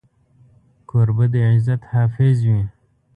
کوربه 0.89 1.25
د 1.33 1.35
عزت 1.49 1.81
حافظ 1.91 2.37
وي. 2.49 2.61